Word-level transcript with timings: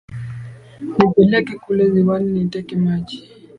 Nipeleke 0.97 1.53
kule 1.63 1.89
ziwani 1.91 2.29
niteke 2.31 2.75
maji. 2.75 3.19